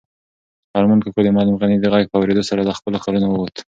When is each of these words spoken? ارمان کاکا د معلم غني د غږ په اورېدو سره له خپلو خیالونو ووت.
ارمان 0.77 0.99
کاکا 1.03 1.21
د 1.23 1.27
معلم 1.35 1.55
غني 1.61 1.77
د 1.79 1.85
غږ 1.93 2.03
په 2.09 2.17
اورېدو 2.19 2.47
سره 2.49 2.61
له 2.67 2.73
خپلو 2.77 3.01
خیالونو 3.03 3.27
ووت. 3.29 3.55